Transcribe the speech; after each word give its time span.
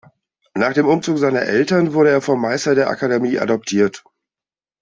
Nach 0.55 0.73
dem 0.73 0.87
Umzug 0.87 1.19
seiner 1.19 1.43
Eltern 1.43 1.93
wurde 1.93 2.09
er 2.09 2.21
vom 2.23 2.41
Meister 2.41 2.73
der 2.73 2.89
Akademie 2.89 3.37
adoptiert. 3.37 4.03